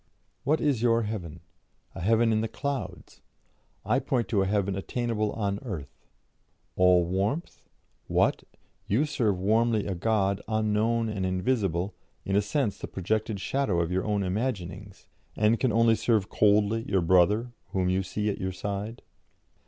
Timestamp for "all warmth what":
6.75-8.41